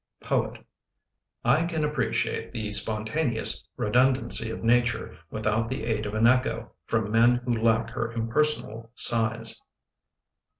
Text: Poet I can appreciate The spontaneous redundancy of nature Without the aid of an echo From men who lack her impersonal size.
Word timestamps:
Poet 0.21 0.57
I 1.45 1.65
can 1.65 1.83
appreciate 1.83 2.51
The 2.51 2.73
spontaneous 2.73 3.63
redundancy 3.77 4.49
of 4.49 4.63
nature 4.63 5.15
Without 5.29 5.69
the 5.69 5.83
aid 5.83 6.07
of 6.07 6.15
an 6.15 6.25
echo 6.25 6.71
From 6.87 7.11
men 7.11 7.35
who 7.35 7.53
lack 7.61 7.91
her 7.91 8.11
impersonal 8.11 8.89
size. 8.95 9.61